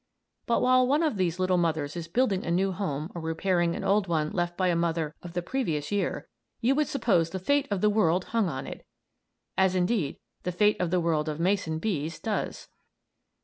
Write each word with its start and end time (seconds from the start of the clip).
But 0.47 0.63
while 0.63 0.87
one 0.87 1.03
of 1.03 1.17
these 1.17 1.37
little 1.37 1.59
mothers 1.59 1.95
is 1.95 2.07
building 2.07 2.43
a 2.43 2.49
new 2.49 2.71
home 2.71 3.11
or 3.13 3.21
repairing 3.21 3.75
an 3.75 3.83
old 3.83 4.07
one 4.07 4.31
left 4.31 4.57
by 4.57 4.69
a 4.69 4.75
mother 4.75 5.13
of 5.21 5.33
the 5.33 5.43
previous 5.43 5.91
year, 5.91 6.27
you 6.59 6.73
would 6.73 6.87
suppose 6.87 7.29
the 7.29 7.37
fate 7.37 7.67
of 7.69 7.81
the 7.81 7.89
world 7.91 8.25
hung 8.33 8.49
on 8.49 8.65
it; 8.65 8.83
as 9.59 9.75
indeed 9.75 10.17
the 10.41 10.51
fate 10.51 10.81
of 10.81 10.89
the 10.89 10.99
world 10.99 11.29
of 11.29 11.39
mason 11.39 11.77
bees 11.77 12.19
does. 12.19 12.67